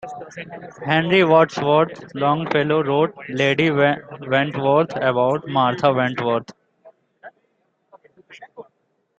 Henry 0.83 1.23
Wadsworth 1.23 2.15
Longfellow 2.15 2.81
wrote 2.83 3.15
"Lady 3.29 3.69
Wentworth" 3.69 4.95
about 4.95 5.47
Martha 5.47 5.93
Wentworth. 5.93 6.51